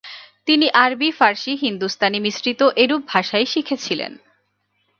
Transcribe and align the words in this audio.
তিনি 0.47 0.67
আরবি-ফারসি-হিন্দুস্থানি 0.75 2.17
মিশ্রিত 2.19 2.61
এরূপ 2.75 3.01
ভাষাই 3.07 3.45
শিখেছিলেন। 3.45 4.11